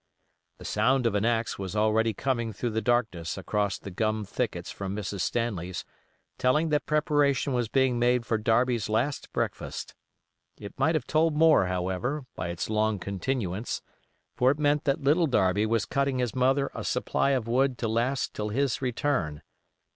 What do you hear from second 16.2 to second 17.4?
mother a supply